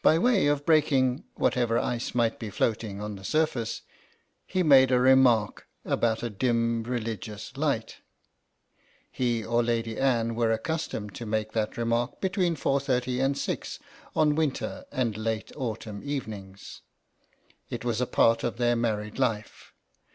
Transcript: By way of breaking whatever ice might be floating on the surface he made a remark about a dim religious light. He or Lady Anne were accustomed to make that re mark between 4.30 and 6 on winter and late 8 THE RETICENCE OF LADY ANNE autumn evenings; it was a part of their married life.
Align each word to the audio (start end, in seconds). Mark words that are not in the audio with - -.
By 0.00 0.18
way 0.18 0.46
of 0.46 0.64
breaking 0.64 1.24
whatever 1.34 1.76
ice 1.78 2.14
might 2.14 2.38
be 2.38 2.48
floating 2.48 3.02
on 3.02 3.16
the 3.16 3.22
surface 3.22 3.82
he 4.46 4.62
made 4.62 4.90
a 4.90 4.98
remark 4.98 5.66
about 5.84 6.22
a 6.22 6.30
dim 6.30 6.84
religious 6.84 7.54
light. 7.58 7.98
He 9.10 9.44
or 9.44 9.62
Lady 9.62 9.98
Anne 9.98 10.34
were 10.36 10.52
accustomed 10.52 11.14
to 11.16 11.26
make 11.26 11.52
that 11.52 11.76
re 11.76 11.84
mark 11.84 12.18
between 12.18 12.56
4.30 12.56 13.22
and 13.22 13.36
6 13.36 13.78
on 14.16 14.36
winter 14.36 14.86
and 14.90 15.18
late 15.18 15.18
8 15.18 15.18
THE 15.18 15.20
RETICENCE 15.20 15.20
OF 15.20 15.26
LADY 15.26 15.58
ANNE 15.58 15.70
autumn 15.70 16.02
evenings; 16.02 16.80
it 17.68 17.84
was 17.84 18.00
a 18.00 18.06
part 18.06 18.42
of 18.42 18.56
their 18.56 18.74
married 18.74 19.18
life. 19.18 19.74